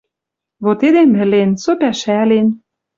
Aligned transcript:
Вет 0.63 0.79
эдем 0.87 1.11
ӹлен, 1.23 1.51
со 1.63 1.71
пӓшӓлен 1.79 2.47